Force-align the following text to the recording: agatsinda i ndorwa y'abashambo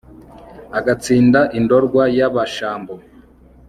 agatsinda 0.79 1.39
i 1.57 1.59
ndorwa 1.63 2.03
y'abashambo 2.17 2.93